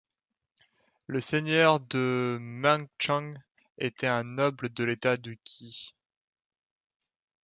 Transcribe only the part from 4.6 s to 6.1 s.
de l’État du Qi.